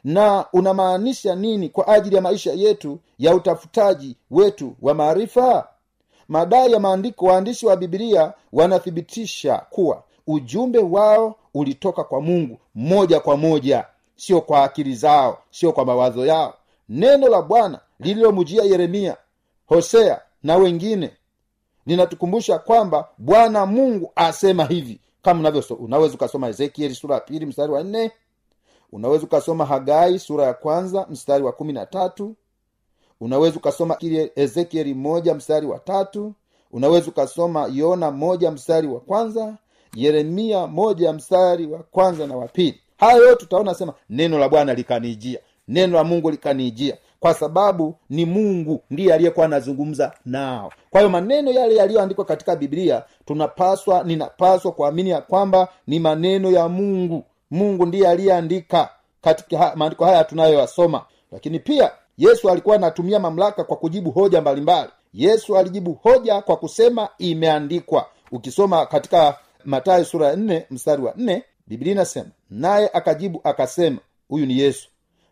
Na 0.03 0.46
unamaanisha 0.53 1.36
nini 1.36 1.69
kwa 1.69 1.88
ajili 1.88 2.15
ya 2.15 2.22
maisha 2.22 2.53
yetu 2.53 3.00
ya 3.19 3.36
utafutaji 3.36 4.15
wetu 4.31 4.75
wa 4.81 4.93
maarifa? 4.93 5.67
Madai 6.27 6.72
ya 6.72 6.79
maandiko 6.79 7.25
waandishi 7.25 7.65
wa 7.65 7.75
bibilia 7.77 8.34
wanathibitisha 8.53 9.58
kuwa 9.69 10.03
ujumbe 10.34 10.80
wao 10.80 11.36
ulitoka 11.54 12.04
kwa 12.04 12.22
mungu 12.22 12.58
moja 12.76 13.20
kwa 13.20 13.38
moja 13.38 13.86
sio 14.16 14.42
kwa 14.42 14.64
akili 14.64 14.96
zao 14.96 15.38
sio 15.52 15.72
kwa 15.74 15.86
mawazo 15.86 16.26
yao. 16.26 16.54
Neno 16.90 17.28
la 17.28 17.42
bwana 17.42 17.80
lililomujia 18.00 18.64
yeremia 18.64 19.18
hosea 19.68 20.22
na 20.44 20.56
wengine 20.58 21.12
linatukumbusha 21.86 22.60
kwamba 22.60 23.08
bwana 23.18 23.66
mungu 23.66 24.12
asema 24.16 24.66
hivi 24.66 25.00
kama 25.22 25.40
unavyo 25.40 25.64
unaweza 25.80 26.14
ukasoma 26.14 26.48
ezekieli 26.48 26.96
sura 26.96 27.16
ya 27.16 27.22
pili 27.22 27.46
mstari 27.46 27.72
wa 27.72 27.84
nne 27.84 28.12
unaweza 28.92 29.24
ukasoma 29.24 29.66
hagai 29.66 30.20
sura 30.20 30.46
ya 30.46 30.54
kwanza 30.54 31.08
mstari 31.10 31.44
wa 31.44 31.52
kumi 31.52 31.74
na 31.74 31.86
tatu 31.86 32.36
unaweza 33.22 33.58
ukasoma 33.58 33.98
ezekieli 34.36 34.94
moja 34.94 35.34
mstari 35.34 35.66
wa 35.68 35.80
tatu 35.80 36.34
unaweza 36.72 37.08
ukasoma 37.08 37.70
yona 37.74 38.12
moja 38.12 38.52
mstari 38.52 38.88
wa 38.88 39.00
kwanza 39.00 39.58
yeremia 39.96 40.67
moja 40.67 41.13
mstari 41.13 41.65
wa 41.67 41.79
kwanza 41.79 42.27
na 42.27 42.36
wa 42.38 42.48
pili. 42.48 42.79
Haya 42.98 43.17
yote 43.17 43.36
tutaona 43.36 43.74
sema 43.74 43.93
neno 44.10 44.39
la 44.39 44.50
bwana 44.50 44.74
likanijia 44.74 45.39
neno 45.67 45.98
la 45.98 46.03
mungu 46.03 46.31
likanijia 46.31 46.98
kwa 47.19 47.34
sababu 47.34 47.96
ni 48.10 48.25
mungu 48.25 48.81
ndiye 48.89 49.13
aliyekuwa 49.13 49.46
anazungumza 49.46 50.13
nao. 50.25 50.72
Kwa 50.89 51.01
hiyo 51.01 51.10
maneno 51.10 51.51
yale 51.51 51.75
yaliyoandikwa 51.75 52.25
katika 52.25 52.55
biblia 52.55 53.03
tunapaswa 53.25 54.03
ninapaswa 54.03 54.72
kuamini 54.72 55.10
ya 55.10 55.22
kwamba 55.22 55.67
ni 55.88 56.00
maneno 56.00 56.51
ya 56.51 56.67
mungu. 56.69 57.24
Mungu 57.51 57.86
ndiye 57.86 58.08
aliyeandika 58.08 58.89
katika 59.22 59.58
ha, 59.58 59.74
maandiko 59.75 60.05
haya 60.05 60.24
tunayoyasoma. 60.24 61.05
Lakini 61.31 61.60
pia 61.60 61.91
yesu 62.17 62.50
alikuwa 62.50 62.75
anatumia 62.75 63.19
mamlaka 63.19 63.63
kwa 63.63 63.77
kujibu 63.77 64.12
hoja 64.12 64.41
mbalimbali. 64.41 64.89
Yesu 65.13 65.58
alijibu 65.58 65.93
hoja 66.03 66.41
kwa 66.41 66.58
kusema 66.58 67.10
imeandikwa. 67.17 68.05
Ukisoma 68.31 68.86
katika 68.86 69.38
matayo 69.66 70.06
sura 70.06 70.28
ya 70.28 70.36
nne 70.36 70.66
mstari 70.72 71.01
wa 71.01 71.13
nne 71.18 71.44
biblia 71.68 71.92
inasema 71.92 72.30
naye 72.50 72.89
akajibu 72.94 73.42
akasema 73.44 73.98
huyu 74.30 74.46
ni 74.46 74.60
yesu. 74.60 74.89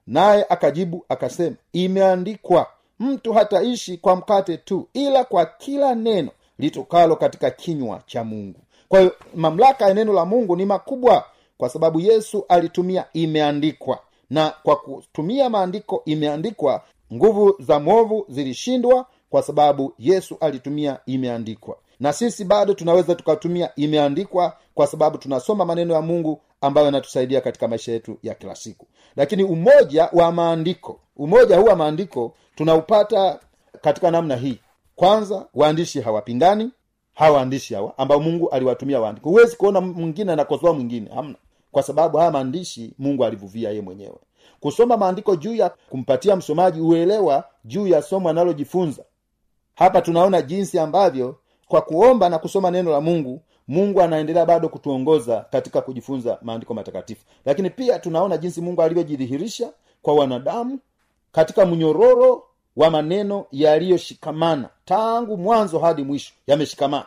Naye 0.07 0.45
akajibu 0.49 1.05
akasema 1.09 1.55
imeandikwa 1.73 2.67
mtu 2.99 3.33
hataishi 3.33 3.97
kwa 3.97 4.15
mkate 4.15 4.57
tu 4.57 4.87
ila 4.93 5.23
kwa 5.23 5.45
kila 5.45 5.95
neno 5.95 6.29
litokalo 6.59 7.15
katika 7.15 7.51
kinywa 7.51 8.01
cha 8.05 8.23
mungu. 8.23 8.59
Kwa 8.89 8.99
hiyo 8.99 9.15
mamlaka 9.35 9.87
ya 9.87 9.93
neno 9.93 10.13
la 10.13 10.25
mungu 10.25 10.55
ni 10.55 10.65
makubwa 10.65 11.25
kwa 11.57 11.69
sababu 11.69 11.99
yesu 11.99 12.45
alitumia 12.49 13.05
imeandikwa. 13.13 13.99
Na 14.29 14.53
kwa 14.63 14.75
kutumia 14.75 15.49
maandiko 15.49 16.01
imeandikwa 16.05 16.83
nguvu 17.13 17.55
za 17.59 17.79
mwovu 17.79 18.25
zilishindwa 18.29 19.05
kwa 19.29 19.43
sababu 19.43 19.93
yesu 19.99 20.37
alitumia 20.39 20.99
imeandikwa 21.05 21.77
na 21.99 22.13
sisi 22.13 22.45
bado 22.45 22.73
tunaweza 22.73 23.15
tukatumia 23.15 23.75
imeandikwa 23.75 24.57
kwa 24.73 24.87
sababu 24.87 25.17
tunasoma 25.17 25.65
maneno 25.65 25.93
ya 25.93 26.01
mungu 26.01 26.41
ambayo 26.61 26.85
yanatusaidia 26.85 27.41
katika 27.41 27.67
maisha 27.67 27.91
yetu 27.91 28.17
ya 28.23 28.33
kila 28.33 28.55
siku. 28.55 28.87
Lakini 29.15 29.43
umoja 29.43 30.09
wa 30.13 30.31
maandiko 30.31 30.99
umoja 31.15 31.57
huu 31.57 31.65
wa 31.65 31.75
maandiko 31.75 32.33
tunaupata 32.55 33.39
katika 33.81 34.11
namna 34.11 34.35
hii. 34.35 34.59
Kwanza 34.95 35.45
waandishi 35.53 36.01
hawapingani 36.01 36.71
hawa 37.13 37.37
waandishi 37.37 37.73
hawa 37.73 37.97
ambao 37.97 38.19
mungu 38.19 38.49
aliwatumia 38.49 38.99
waandiko. 39.01 39.29
Huwezi 39.29 39.55
kuona 39.55 39.81
mwingine 39.81 40.31
anakosoa 40.31 40.73
mwingine 40.73 41.09
hamna. 41.15 41.35
Kwa 41.71 41.83
sababu 41.83 42.17
haya 42.17 42.31
maandishi 42.31 42.93
mungu 42.99 43.25
alivuvia 43.25 43.71
ye 43.71 43.81
mwenyewe. 43.81 44.17
Kusoma 44.59 44.97
maandiko 44.97 45.35
juu 45.35 45.55
ya 45.55 45.69
kumpatia 45.89 46.35
msomaji 46.35 46.79
uelewa 46.81 47.43
juu 47.65 47.87
ya 47.87 48.01
somo 48.01 48.29
analojifunza. 48.29 49.03
Hapa 49.75 50.01
tunaona 50.01 50.41
jinsi 50.41 50.79
ambavyo 50.79 51.35
kwa 51.67 51.81
kuomba 51.81 52.29
na 52.29 52.39
kusoma 52.39 52.71
neno 52.71 52.91
la 52.91 53.01
mungu 53.01 53.41
mungu 53.67 54.01
anaendelea 54.01 54.45
bado 54.45 54.69
kutuongoza 54.69 55.45
katika 55.51 55.81
kujifunza 55.81 56.37
maandiko 56.41 56.73
matakatifu. 56.73 57.25
Lakini 57.45 57.69
pia 57.69 57.99
tunaona 57.99 58.37
jinsi 58.37 58.61
mungu 58.61 58.81
alivyojidhihirisha 58.81 59.69
kwa 60.01 60.13
wanadamu 60.15 60.79
katika 61.31 61.65
mnyororo 61.65 62.43
wa 62.75 62.89
maneno 62.89 63.45
yaliyoshikamana. 63.51 64.69
Tangu 64.85 65.37
mwanzo 65.37 65.79
hadi 65.79 66.03
mwisho 66.03 66.33
yameshikamana. 66.47 67.05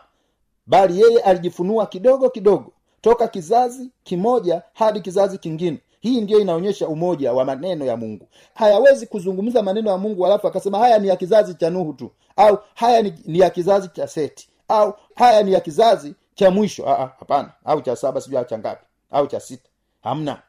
Bali 0.67 1.01
yeye 1.01 1.21
alijifunua 1.21 1.87
kidogo 1.87 2.31
kidogo 2.31 2.73
toka 3.01 3.29
kizazi 3.29 3.91
kimoja 4.05 4.63
hadi 4.75 5.01
kizazi 5.01 5.39
kingine 5.39 5.79
hii 6.01 6.21
ndiyo 6.21 6.41
inaonyesha 6.41 6.89
umoja 6.89 7.33
wa 7.33 7.45
maneno 7.45 7.85
ya 7.85 7.97
mungu. 7.97 8.29
Hayawezi 8.55 9.07
kuzungumza 9.07 9.63
maneno 9.63 9.91
ya 9.91 9.99
mungu 9.99 10.27
alafu 10.27 10.47
akasema 10.47 10.79
haya 10.79 10.99
ni 10.99 11.09
ya 11.09 11.17
kizazi 11.17 11.55
cha 11.55 11.71
nuhu 11.71 11.93
tu 11.93 12.11
au 12.37 12.59
haya 12.75 13.03
ni, 13.03 13.15
ni 13.25 13.39
ya 13.39 13.51
kizazi 13.51 13.89
cha 13.89 14.09
seti 14.09 14.49
au 14.69 14.95
haya 15.15 15.43
ni 15.43 15.53
ya 15.53 15.61
kizazi 15.61 16.15
cha 16.35 16.51
mwisho. 16.51 16.85
Hapana. 16.87 17.53
Au 17.65 17.83
cha 17.83 17.97
saba 17.97 18.21
sijui 18.21 18.45
cha 18.45 18.59
ngapi. 18.59 18.85
Au 19.11 19.27
cha 19.27 19.41
sita. 19.41 19.69
Hamna. 20.03 20.43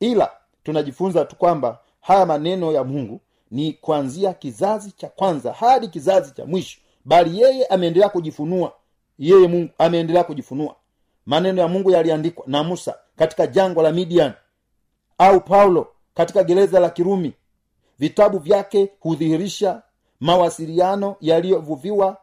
Ila 0.00 0.30
tunajifunza 0.64 1.24
tu 1.24 1.36
kwamba 1.36 1.78
haya 2.00 2.26
maneno 2.26 2.72
ya 2.72 2.84
mungu 2.84 3.20
ni 3.50 3.72
kuanzia 3.72 4.32
kizazi 4.34 4.90
cha 4.92 5.08
kwanza 5.08 5.52
hadi 5.52 5.88
kizazi 5.88 6.32
cha 6.34 6.44
mwisho. 6.46 6.78
Bali 7.04 7.40
yeye 7.40 7.66
ameendelea 7.66 8.08
kujifunua. 8.08 8.72
Yeye 9.18 9.48
mungu 9.48 9.70
ameendelea 9.78 10.24
kujifunua. 10.24 10.74
Maneno 11.26 11.62
ya 11.62 11.68
mungu 11.68 11.90
yaliandikwa 11.90 12.44
na 12.46 12.62
musa 12.62 12.94
katika 13.16 13.46
jangwa 13.46 13.82
la 13.82 13.92
midian 13.92 14.32
au 15.18 15.40
paulo 15.40 15.86
katika 16.14 16.44
gereza 16.44 16.80
la 16.80 16.90
kirumi. 16.90 17.32
Vitabu 17.98 18.38
vyake 18.38 18.92
hudhihirisha 19.00 19.82
mawasiliano 20.20 21.16
yaliyovuviwa 21.20 22.16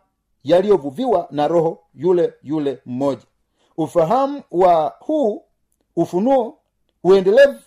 yaliyovuviwa 0.44 1.28
na 1.32 1.48
roho 1.48 1.80
yule 1.96 2.34
yule 2.44 2.80
mmoja. 2.86 3.22
Ufahamu 3.78 4.42
wa 4.52 4.96
huu 5.00 5.44
ufunuo 5.96 6.58
uendelevu 7.04 7.60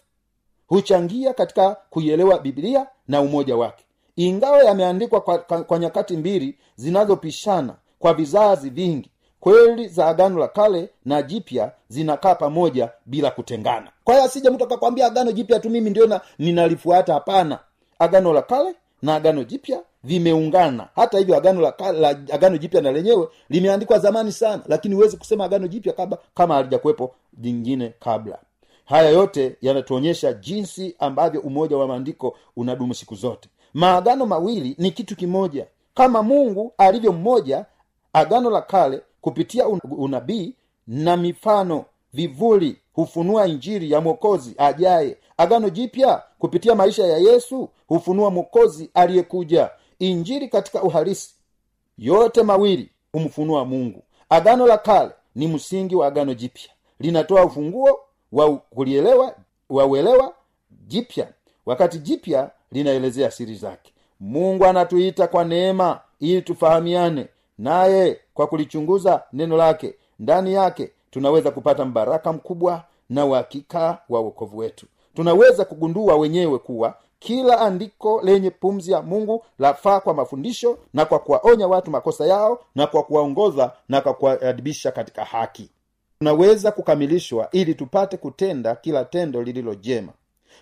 huchangia 0.66 1.34
katika 1.34 1.74
kuielewa 1.90 2.38
biblia 2.38 2.86
na 3.08 3.20
umoja 3.20 3.56
wake. 3.56 3.84
Ingawa 4.16 4.62
yameandikwa 4.62 5.20
kwa, 5.20 5.38
kwa, 5.38 5.64
kwa 5.64 5.78
nyakati 5.78 6.16
mbili 6.16 6.58
zinazopishana 6.76 7.74
kwa 7.98 8.14
vizazi 8.14 8.70
vingi 8.70 9.10
kweli 9.40 9.88
za 9.88 10.06
agano 10.06 10.38
la 10.38 10.48
kale 10.48 10.88
na 11.04 11.22
jipya 11.22 11.72
zinakaa 11.88 12.34
pamoja 12.34 12.90
bila 13.06 13.30
kutengana. 13.30 13.90
Kwa 14.04 14.14
hiyo 14.14 14.26
asije 14.26 14.50
mtu 14.50 14.64
akakwambia 14.64 15.06
agano 15.06 15.32
jipya 15.32 15.60
tu 15.60 15.70
mimi 15.70 15.90
ndio 15.90 16.20
ninalifuata. 16.38 17.14
Hapana. 17.14 17.58
Agano 17.98 18.32
la 18.32 18.42
kale 18.42 18.74
na 19.02 19.14
agano 19.14 19.44
jipya 19.44 19.82
vimeungana. 20.04 20.88
Hata 20.96 21.18
hivyo 21.18 21.36
agano 21.36 21.60
la, 21.60 21.92
la 21.92 22.08
agano 22.08 22.56
jipya 22.58 22.80
na 22.80 22.92
lenyewe 22.92 23.28
limeandikwa 23.50 23.98
zamani 23.98 24.32
sana. 24.32 24.62
Lakini 24.66 24.94
huwezi 24.94 25.16
kusema 25.16 25.44
agano 25.44 25.68
jipya 25.68 25.92
kama 25.92 26.18
kama 26.34 26.54
halijakuwepo 26.54 27.14
jingine 27.32 27.92
kabla. 28.00 28.38
Haya 28.84 29.10
yote 29.10 29.56
yanatuonyesha 29.62 30.32
jinsi 30.32 30.96
ambavyo 30.98 31.40
umoja 31.40 31.76
wa 31.76 31.86
maandiko 31.86 32.36
unadumu 32.56 32.94
siku 32.94 33.14
zote. 33.14 33.48
Maagano 33.74 34.26
mawili 34.26 34.74
ni 34.78 34.90
kitu 34.90 35.16
kimoja. 35.16 35.66
Kama 35.94 36.22
mungu 36.22 36.72
alivyo 36.78 37.12
mmoja 37.12 37.64
agano 38.12 38.50
la 38.50 38.62
kale 38.62 39.00
kupitia 39.28 39.68
unabii 39.98 40.54
na 40.86 41.16
mifano 41.16 41.84
vivuli 42.12 42.76
hufunua 42.92 43.46
injiri 43.46 43.90
ya 43.90 44.00
mwokozi 44.00 44.54
ajaye. 44.58 45.16
Agano 45.36 45.70
jipya 45.70 46.22
kupitia 46.38 46.74
maisha 46.74 47.06
ya 47.06 47.18
yesu 47.18 47.68
hufunua 47.88 48.30
mwokozi 48.30 48.90
aliyekuja. 48.94 49.70
Injiri 49.98 50.48
katika 50.48 50.82
uhalisi 50.82 51.34
yote 51.98 52.42
mawili 52.42 52.90
humfunua 53.12 53.64
mungu. 53.64 54.02
Agano 54.28 54.66
la 54.66 54.78
kale 54.78 55.10
ni 55.34 55.46
msingi 55.48 55.96
wa 55.96 56.06
agano 56.06 56.34
jipya. 56.34 56.70
Linatoa 57.00 57.44
ufunguo 57.44 58.00
wa 58.32 58.56
kulielewa 58.56 59.34
wa 59.70 59.86
uelewa 59.86 60.34
jipya. 60.86 61.28
Wakati 61.66 61.98
jipya 61.98 62.50
linaelezea 62.72 63.30
siri 63.30 63.54
zake. 63.54 63.92
Mungu 64.20 64.64
anatuita 64.64 65.26
kwa 65.26 65.44
neema 65.44 66.00
ili 66.20 66.42
tufahamiane 66.42 67.26
naye 67.58 68.20
kwa 68.38 68.46
kulichunguza 68.46 69.22
neno 69.32 69.56
lake 69.56 69.94
ndani 70.18 70.52
yake 70.54 70.90
tunaweza 71.10 71.50
kupata 71.50 71.84
mbaraka 71.84 72.32
mkubwa 72.32 72.84
na 73.10 73.26
uhakika 73.26 73.98
wa 74.08 74.20
uokovu 74.20 74.58
wetu. 74.58 74.86
Tunaweza 75.14 75.64
kugundua 75.64 76.16
wenyewe 76.16 76.58
kuwa 76.58 76.94
kila 77.18 77.60
andiko 77.60 78.20
lenye 78.24 78.50
pumzi 78.50 78.92
ya 78.92 79.02
mungu 79.02 79.44
lafaa 79.58 80.00
kwa 80.00 80.14
mafundisho 80.14 80.78
na 80.94 81.04
kwa 81.04 81.18
kuwaonya 81.18 81.66
watu 81.68 81.90
makosa 81.90 82.26
yao 82.26 82.60
na 82.74 82.86
kwa 82.86 83.02
kuwaongoza 83.02 83.72
na 83.88 84.00
kwa 84.00 84.14
kuwaadibisha 84.14 84.92
katika 84.92 85.24
haki. 85.24 85.70
Tunaweza 86.18 86.72
kukamilishwa 86.72 87.48
ili 87.52 87.74
tupate 87.74 88.16
kutenda 88.16 88.74
kila 88.76 89.04
tendo 89.04 89.42
lililo 89.42 89.74
jema. 89.74 90.12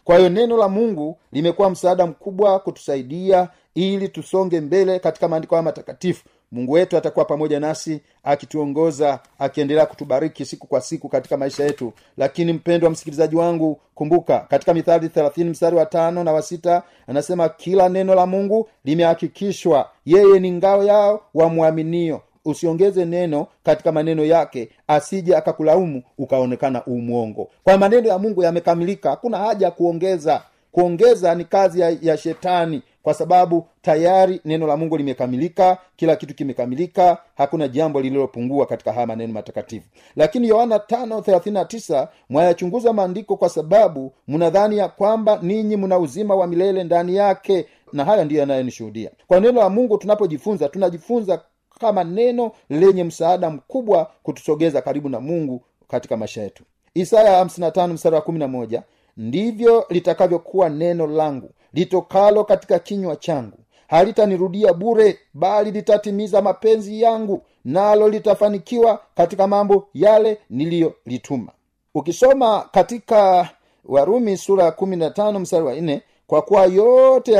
Kwa 0.04 0.16
hiyo 0.16 0.28
neno 0.28 0.56
la 0.56 0.68
mungu 0.68 1.18
limekuwa 1.32 1.70
msaada 1.70 2.06
mkubwa 2.06 2.58
kutusaidia 2.58 3.48
ili 3.74 4.08
tusonge 4.08 4.60
mbele 4.60 4.98
katika 4.98 5.28
maandiko 5.28 5.54
haya 5.54 5.62
matakatifu 5.62 6.24
mungu 6.52 6.72
wetu 6.72 6.96
atakuwa 6.96 7.24
pamoja 7.24 7.60
nasi 7.60 8.00
akituongoza 8.24 9.20
akiendelea 9.38 9.86
kutubariki 9.86 10.44
siku 10.44 10.66
kwa 10.66 10.80
siku 10.80 11.08
katika 11.08 11.36
maisha 11.36 11.64
yetu. 11.64 11.92
Lakini 12.16 12.52
mpendo 12.52 12.86
wa 12.86 12.90
msikilizaji 12.92 13.36
wangu 13.36 13.80
kumbuka 13.94 14.38
katika 14.40 14.74
mithali 14.74 15.08
thelathini 15.08 15.50
mstari 15.50 15.76
wa 15.76 15.86
tano 15.86 16.24
na 16.24 16.32
wa 16.32 16.42
sita 16.42 16.82
anasema 17.06 17.48
kila 17.48 17.88
neno 17.88 18.14
la 18.14 18.26
mungu 18.26 18.68
limehakikishwa. 18.84 19.90
Yeye 20.06 20.40
ni 20.40 20.52
ngao 20.52 20.84
yao 20.84 21.20
wamwaminio 21.34 22.20
usiongeze 22.44 23.04
neno 23.04 23.46
katika 23.64 23.92
maneno 23.92 24.24
yake 24.24 24.68
asije 24.88 25.36
akakulaumu 25.36 26.02
ukaonekana 26.18 26.84
umwongo 26.84 27.48
kwa 27.64 27.78
maneno 27.78 28.08
ya 28.08 28.18
mungu 28.18 28.42
yamekamilika. 28.42 29.10
Hakuna 29.10 29.38
haja 29.38 29.66
ya 29.66 29.72
kuongeza. 29.72 30.42
Kuongeza 30.72 31.34
ni 31.34 31.44
kazi 31.44 31.80
ya, 31.80 31.96
ya 32.02 32.16
shetani 32.16 32.82
kwa 33.06 33.14
sababu 33.14 33.66
tayari 33.82 34.40
neno 34.44 34.66
la 34.66 34.76
mungu 34.76 34.96
limekamilika 34.96 35.78
kila 35.96 36.16
kitu 36.16 36.34
kimekamilika 36.34 37.18
hakuna 37.36 37.68
jambo 37.68 38.00
lililopungua 38.00 38.66
katika 38.66 38.92
haya 38.92 39.06
maneno 39.06 39.32
matakatifu. 39.32 39.86
Lakini 40.16 40.48
yohana 40.48 40.76
539 40.76 42.08
mwayachunguza 42.28 42.92
maandiko 42.92 43.36
kwa 43.36 43.48
sababu 43.48 44.12
mnadhani 44.28 44.78
ya 44.78 44.88
kwamba 44.88 45.38
ninyi 45.42 45.76
mna 45.76 45.98
uzima 45.98 46.34
wa 46.34 46.46
milele 46.46 46.84
ndani 46.84 47.16
yake. 47.16 47.66
Na 47.92 48.04
haya 48.04 48.24
ndiyo 48.24 48.40
yanayonishuhudia. 48.40 49.10
Kwa 49.26 49.40
neno 49.40 49.60
la 49.60 49.68
mungu 49.68 49.98
tunapojifunza 49.98 50.68
tunajifunza 50.68 51.40
kama 51.80 52.04
neno 52.04 52.52
lenye 52.70 53.04
msaada 53.04 53.50
mkubwa 53.50 54.10
kutusogeza 54.22 54.82
karibu 54.82 55.08
na 55.08 55.20
mungu 55.20 55.62
katika 55.88 56.16
maisha 56.16 56.42
yetu. 56.42 56.64
Isaya 56.94 57.44
55 57.44 57.88
mstari 57.92 58.14
wa 58.16 58.22
11 58.22 58.82
ndivyo 59.16 59.86
litakavyokuwa 59.90 60.68
neno 60.68 61.06
langu 61.06 61.50
litokalo 61.76 62.44
katika 62.44 62.78
kinywa 62.78 63.16
changu. 63.16 63.58
Halitanirudia 63.88 64.72
bure 64.72 65.18
bali 65.34 65.70
litatimiza 65.70 66.42
mapenzi 66.42 67.02
yangu 67.02 67.42
nalo 67.64 68.08
litafanikiwa 68.08 69.00
katika 69.14 69.46
mambo 69.46 69.88
yale 69.94 70.38
niliyolituma. 70.50 71.52
Ukisoma 71.94 72.68
katika 72.72 73.48
warumi 73.84 74.36
sura 74.36 74.70
kumi 74.70 74.96
na 74.96 75.10
tano 75.10 75.38
mstari 75.40 75.64
wa 75.64 75.74
nne 75.74 76.02
kwa 76.26 76.42
kuwa 76.42 76.64
yote 76.66 77.38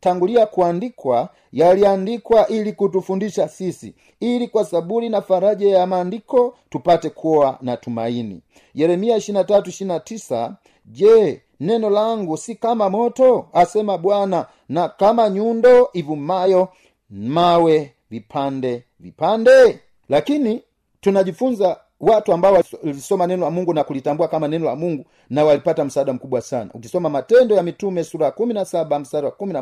yaliyotangulia 0.00 0.46
kuandikwa 0.46 1.28
yaliandikwa 1.52 2.48
ili 2.48 2.72
kutufundisha 2.72 3.48
sisi 3.48 3.94
ili 4.20 4.48
kwa 4.48 4.64
saburi 4.64 5.08
na 5.08 5.22
faraja 5.22 5.78
ya 5.78 5.86
maandiko 5.86 6.56
tupate 6.70 7.10
kuwa 7.10 7.58
na 7.62 7.76
tumaini. 7.76 8.40
Yeremia 8.74 9.16
23, 9.16 10.52
je 10.86 11.42
neno 11.60 11.90
langu 11.90 12.36
si 12.36 12.54
kama 12.54 12.90
moto 12.90 13.46
asema 13.52 13.98
bwana 13.98 14.46
na 14.68 14.88
kama 14.88 15.30
nyundo 15.30 15.88
ivumayo 15.92 16.68
mawe 17.10 17.92
vipande 18.10 18.84
vipande? 19.00 19.80
Lakini 20.08 20.62
tunajifunza 21.00 21.76
watu 22.00 22.32
ambao 22.32 22.62
walisoma 22.82 23.26
neno 23.26 23.44
la 23.44 23.50
mungu 23.50 23.74
na 23.74 23.84
kulitambua 23.84 24.28
kama 24.28 24.48
neno 24.48 24.64
la 24.64 24.76
mungu 24.76 25.04
na 25.30 25.44
walipata 25.44 25.84
msaada 25.84 26.12
mkubwa 26.12 26.40
sana. 26.40 26.70
Ukisoma 26.74 27.08
matendo 27.08 27.54
ya 27.54 27.62
mitume 27.62 28.04
sura 28.04 28.26
ya 28.26 28.32
kumi 28.32 28.54
na 28.54 28.64
mstari 28.98 29.26
wa 29.26 29.32
kumi 29.32 29.52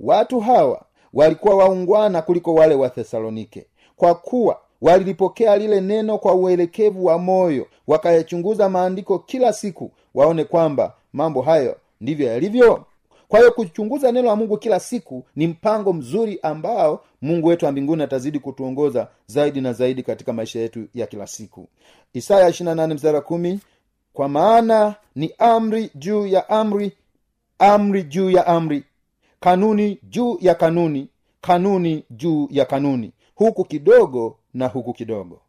watu 0.00 0.40
hawa 0.40 0.82
walikuwa 1.14 1.54
waungwana 1.54 2.22
kuliko 2.22 2.54
wale 2.54 2.74
wa 2.74 2.88
thesalonike 2.88 3.66
kwa 3.96 4.14
kuwa 4.14 4.60
walilipokea 4.80 5.56
lile 5.56 5.80
neno 5.80 6.18
kwa 6.18 6.34
uelekevu 6.34 7.04
wa 7.04 7.18
moyo 7.18 7.66
wakayachunguza 7.86 8.68
maandiko 8.68 9.18
kila 9.18 9.52
siku 9.52 9.92
waone 10.14 10.44
kwamba 10.44 10.94
mambo 11.12 11.42
hayo 11.42 11.76
ndivyo 12.00 12.26
yalivyo 12.28 12.84
kwa 13.30 13.38
hiyo 13.40 13.52
kuchunguza 13.52 14.12
neno 14.12 14.28
la 14.28 14.36
mungu 14.36 14.56
kila 14.58 14.80
siku 14.80 15.24
ni 15.36 15.46
mpango 15.46 15.92
mzuri 15.92 16.38
ambao 16.42 17.04
mungu 17.22 17.46
wetu 17.48 17.64
wa 17.66 17.72
mbinguni 17.72 18.02
atazidi 18.02 18.38
kutuongoza 18.38 19.08
zaidi 19.26 19.60
na 19.60 19.72
zaidi 19.72 20.02
katika 20.02 20.32
maisha 20.32 20.60
yetu 20.60 20.86
ya 20.94 21.06
kila 21.06 21.26
siku. 21.26 21.68
Isaya 22.14 22.48
28 22.50 22.94
mstari 22.94 23.20
kumi 23.20 23.60
kwa 24.12 24.28
maana 24.28 24.94
ni 25.14 25.34
amri 25.38 25.90
juu 25.94 26.26
ya 26.26 26.48
amri 26.48 26.92
amri 27.58 28.02
juu 28.02 28.30
ya 28.30 28.46
amri 28.46 28.84
kanuni 29.40 29.98
juu 30.02 30.38
ya 30.40 30.54
kanuni 30.54 31.08
kanuni 31.40 32.04
juu 32.10 32.48
ya 32.50 32.64
kanuni 32.64 33.12
huku 33.34 33.64
kidogo 33.64 34.36
na 34.54 34.66
huku 34.66 34.92
kidogo 34.92 35.40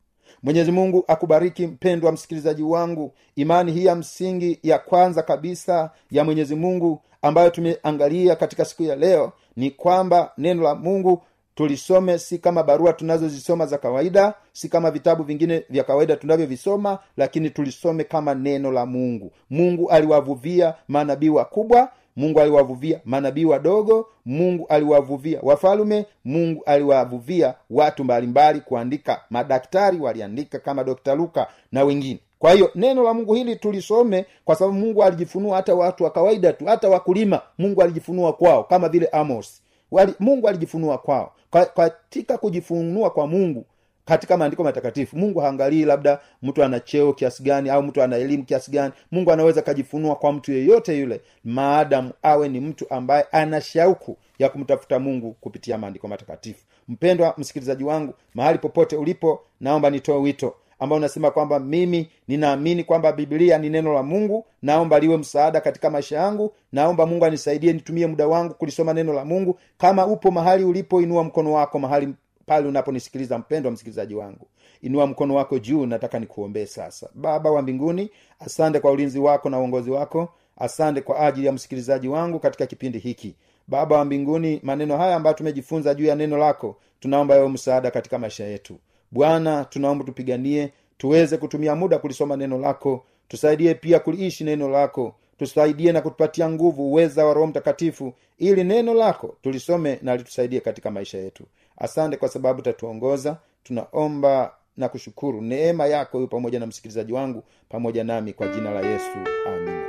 mwenyezi 0.43 0.71
mungu 0.71 1.03
akubariki 1.07 1.67
mpendwa 1.67 2.11
msikilizaji 2.11 2.63
wangu. 2.63 3.13
Imani 3.35 3.71
hii 3.71 3.85
ya 3.85 3.95
msingi 3.95 4.59
ya 4.63 4.79
kwanza 4.79 5.21
kabisa 5.23 5.89
ya 6.11 6.23
mwenyezi 6.23 6.55
mungu 6.55 7.01
ambayo 7.21 7.49
tumeangalia 7.49 8.35
katika 8.35 8.65
siku 8.65 8.83
ya 8.83 8.95
leo 8.95 9.31
ni 9.55 9.71
kwamba 9.71 10.31
neno 10.37 10.63
la 10.63 10.75
mungu 10.75 11.21
tulisome 11.55 12.17
si 12.17 12.37
kama 12.37 12.63
barua 12.63 12.93
tunazozisoma 12.93 13.65
za 13.65 13.77
kawaida 13.77 14.33
si 14.53 14.69
kama 14.69 14.91
vitabu 14.91 15.23
vingine 15.23 15.63
vya 15.69 15.83
kawaida 15.83 16.15
tunavyovisoma 16.15 16.99
lakini 17.17 17.49
tulisome 17.49 18.03
kama 18.03 18.35
neno 18.35 18.71
la 18.71 18.85
mungu. 18.85 19.31
Mungu 19.49 19.89
aliwavuvia 19.89 20.73
manabii 20.87 21.29
wakubwa 21.29 21.89
mungu 22.15 22.39
aliwavuvia 22.39 22.99
manabii 23.05 23.45
wadogo 23.45 24.07
mungu 24.25 24.65
aliwavuvia 24.69 25.39
wafalume 25.43 26.05
mungu 26.25 26.63
aliwavuvia 26.65 27.53
watu 27.69 28.03
mbalimbali 28.03 28.59
kuandika. 28.59 29.21
Madaktari 29.29 29.99
waliandika 29.99 30.59
kama 30.59 30.83
dokta 30.83 31.15
luka 31.15 31.47
na 31.71 31.83
wengine. 31.83 32.19
Kwa 32.39 32.51
hiyo 32.51 32.71
neno 32.75 33.03
la 33.03 33.13
mungu 33.13 33.33
hili 33.33 33.55
tulisome 33.55 34.25
kwa 34.45 34.55
sababu 34.55 34.77
mungu 34.77 35.03
alijifunua 35.03 35.55
hata 35.55 35.75
watu 35.75 36.03
wa 36.03 36.09
kawaida 36.09 36.53
tu 36.53 36.65
hata 36.65 36.89
wakulima 36.89 37.41
mungu 37.57 37.81
alijifunua 37.81 38.33
kwao 38.33 38.63
kama 38.63 38.89
vile 38.89 39.07
amos 39.07 39.61
Wali, 39.91 40.13
mungu 40.19 40.47
alijifunua 40.47 40.97
kwao. 40.97 41.33
Katika 41.75 42.37
kujifunua 42.37 43.09
kwa 43.09 43.27
mungu 43.27 43.65
katika 44.11 44.37
maandiko 44.37 44.63
matakatifu. 44.63 45.17
Mungu 45.17 45.39
haangalii 45.39 45.85
labda 45.85 46.19
mtu 46.41 46.63
ana 46.63 46.79
cheo 46.79 47.13
kiasi 47.13 47.43
gani 47.43 47.69
au 47.69 47.83
mtu 47.83 48.01
ana 48.03 48.15
elimu 48.17 48.43
kiasi 48.43 48.71
gani. 48.71 48.93
Mungu 49.11 49.31
anaweza 49.31 49.59
akajifunua 49.61 50.15
kwa 50.15 50.31
mtu 50.33 50.51
yeyote 50.51 50.99
yule 50.99 51.21
maadamu 51.43 52.11
awe 52.23 52.49
ni 52.49 52.59
mtu 52.59 52.85
ambaye 52.89 53.25
ana 53.31 53.61
shauku 53.61 54.17
ya 54.39 54.49
kumtafuta 54.49 54.99
mungu 54.99 55.35
kupitia 55.41 55.77
maandiko 55.77 56.07
matakatifu. 56.07 56.59
Mpendwa 56.87 57.33
msikilizaji 57.37 57.83
wangu 57.83 58.13
mahali 58.33 58.59
popote 58.59 58.95
ulipo 58.95 59.41
naomba 59.61 59.89
nitoe 59.89 60.17
wito 60.17 60.55
ambao 60.79 60.97
unasema 60.97 61.31
kwamba 61.31 61.59
mimi 61.59 62.09
ninaamini 62.27 62.83
kwamba 62.83 63.11
biblia 63.11 63.57
ni 63.57 63.69
neno 63.69 63.93
la 63.93 64.03
mungu. 64.03 64.45
Naomba 64.61 64.99
liwe 64.99 65.17
msaada 65.17 65.61
katika 65.61 65.89
maisha 65.89 66.17
yangu. 66.17 66.53
Naomba 66.71 67.05
mungu 67.05 67.25
anisaidie 67.25 67.73
nitumie 67.73 68.07
muda 68.07 68.27
wangu 68.27 68.53
kulisoma 68.53 68.93
neno 68.93 69.13
la 69.13 69.25
mungu. 69.25 69.59
Kama 69.77 70.05
upo 70.07 70.31
mahali 70.31 70.63
ulipo 70.63 71.01
inua 71.01 71.23
mkono 71.23 71.53
wako 71.53 71.79
mahali 71.79 72.13
pale 72.45 72.67
unaponisikiliza 72.67 73.37
mpendwa 73.37 73.71
msikilizaji 73.71 74.15
wangu 74.15 74.47
inua 74.81 75.07
mkono 75.07 75.35
wako 75.35 75.59
juu 75.59 75.85
nataka 75.85 76.19
nikuombee 76.19 76.65
sasa. 76.65 77.09
Baba 77.15 77.51
wa 77.51 77.61
mbinguni 77.61 78.09
asante 78.39 78.79
kwa 78.79 78.91
ulinzi 78.91 79.19
wako 79.19 79.49
na 79.49 79.59
uongozi 79.59 79.91
wako. 79.91 80.29
Asante 80.57 81.01
kwa 81.01 81.19
ajili 81.19 81.47
ya 81.47 81.53
msikilizaji 81.53 82.07
wangu 82.07 82.39
katika 82.39 82.65
kipindi 82.65 82.99
hiki. 82.99 83.35
Baba 83.67 83.97
wa 83.97 84.05
mbinguni 84.05 84.59
maneno 84.63 84.97
haya 84.97 85.15
ambayo 85.15 85.35
tumejifunza 85.35 85.93
juu 85.93 86.05
ya 86.05 86.15
neno 86.15 86.37
lako 86.37 86.75
tunaomba 86.99 87.35
wewe 87.35 87.49
msaada 87.49 87.91
katika 87.91 88.19
maisha 88.19 88.43
yetu. 88.45 88.77
Bwana 89.11 89.65
tunaomba 89.65 90.05
tupiganie 90.05 90.71
tuweze 90.97 91.37
kutumia 91.37 91.75
muda 91.75 91.97
kulisoma 91.99 92.37
neno 92.37 92.57
lako. 92.57 93.05
Tusaidie 93.27 93.73
pia 93.73 93.99
kuliishi 93.99 94.43
neno 94.43 94.69
lako. 94.69 95.15
Tusaidie 95.39 95.91
na 95.91 96.01
kutupatia 96.01 96.49
nguvu 96.49 96.89
uweza 96.89 97.25
wa 97.25 97.33
roho 97.33 97.47
mtakatifu 97.47 98.13
ili 98.37 98.63
neno 98.63 98.93
lako 98.93 99.35
tulisome 99.41 99.99
na 100.01 100.15
litusaidie 100.15 100.59
katika 100.59 100.91
maisha 100.91 101.17
yetu 101.17 101.43
asante 101.81 102.17
kwa 102.17 102.29
sababu 102.29 102.61
tatuongoza 102.61 103.37
tunaomba 103.63 104.53
na 104.77 104.89
kushukuru. 104.89 105.41
Neema 105.41 105.87
yako 105.87 106.17
huyu 106.17 106.27
pamoja 106.27 106.59
na 106.59 106.65
msikilizaji 106.67 107.13
wangu 107.13 107.43
pamoja 107.69 108.03
nami 108.03 108.33
kwa 108.33 108.47
jina 108.47 108.71
la 108.71 108.81
yesu. 108.89 109.11
Amina. 109.47 109.81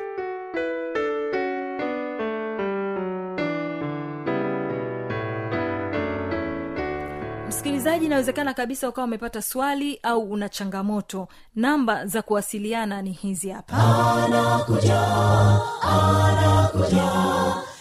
Msikilizaji 7.48 8.07
inawezekana 8.07 8.55
kabisa 8.55 8.88
ukawa 8.88 9.07
umepata 9.07 9.42
swali 9.42 10.00
au 10.02 10.31
una 10.33 10.48
changamoto. 10.48 11.28
Namba 11.57 12.07
za 12.07 12.22
kuwasiliana 12.22 13.02
ni 13.02 13.12
hizi 13.12 13.48
hapa 13.50 13.76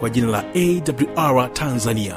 kwa 0.00 0.10
jina 0.10 0.26
la 0.28 0.44
awr 1.16 1.52
tanzania 1.52 2.16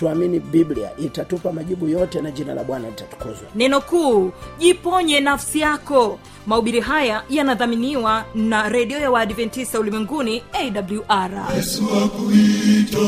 tuamini 0.00 0.40
biblia 0.40 0.90
itatupa 0.98 1.52
majibu 1.52 1.88
yote 1.88 2.20
na 2.20 2.30
jina 2.30 2.54
la 2.54 2.64
bwana 2.64 2.88
litatukuzwa. 2.88 3.48
Neno 3.54 3.80
kuu 3.80 4.32
jiponye 4.58 5.20
nafsi 5.20 5.60
yako. 5.60 6.18
Maubiri 6.46 6.80
haya 6.80 7.22
yanadhaminiwa 7.30 8.24
na 8.34 8.68
redio 8.68 8.98
ya 8.98 9.10
waadventista 9.10 9.80
ulimwenguni 9.80 10.42
awr 10.52 11.30
yesu 11.56 11.82
akuita 12.04 12.98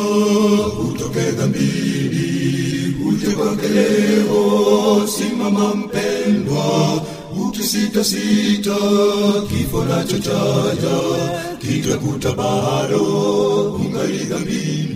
utoke 0.90 1.20
dhambini 1.30 2.96
uje 3.08 3.26
kwake 3.36 3.68
leo 3.68 5.06
simama 5.06 5.74
mpendwa 5.74 7.00
ukisitasita 7.46 8.76
kifo 9.48 9.84
nacho 9.84 10.18
chaja 10.18 10.98
kitakuta 11.58 12.32
bado 12.32 13.02
ungali 13.74 14.18
dhambini 14.18 14.91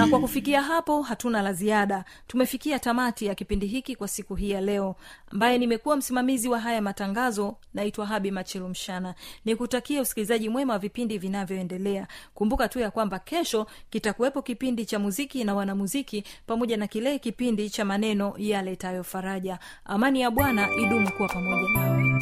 na 0.00 0.06
kwa 0.06 0.20
kufikia 0.20 0.62
hapo 0.62 1.02
hatuna 1.02 1.42
la 1.42 1.52
ziada. 1.52 2.04
Tumefikia 2.26 2.78
tamati 2.78 3.26
ya 3.26 3.34
kipindi 3.34 3.66
hiki 3.66 3.96
kwa 3.96 4.08
siku 4.08 4.34
hii 4.34 4.50
ya 4.50 4.60
leo. 4.60 4.96
Ambaye 5.32 5.58
nimekuwa 5.58 5.96
msimamizi 5.96 6.48
wa 6.48 6.60
haya 6.60 6.82
matangazo 6.82 7.56
naitwa 7.74 8.06
habi 8.06 8.30
machilumshana 8.30 9.14
nikutakia 9.44 10.00
usikilizaji 10.02 10.48
mwema 10.48 10.72
wa 10.72 10.78
vipindi 10.78 11.18
vinavyoendelea. 11.18 12.06
Kumbuka 12.34 12.68
tu 12.68 12.78
ya 12.80 12.90
kwamba 12.90 13.18
kesho 13.18 13.66
kitakuwepo 13.90 14.42
kipindi 14.42 14.86
cha 14.86 14.98
muziki 14.98 15.44
na 15.44 15.54
wanamuziki 15.54 16.24
pamoja 16.46 16.76
na 16.76 16.86
kile 16.86 17.18
kipindi 17.18 17.70
cha 17.70 17.84
maneno 17.84 18.34
yaletayo 18.38 19.04
faraja. 19.04 19.58
Amani 19.84 20.20
ya 20.20 20.30
bwana 20.30 20.68
idumu 20.74 21.12
kuwa 21.16 21.28
pamoja 21.28 21.68
nawe 21.68 22.20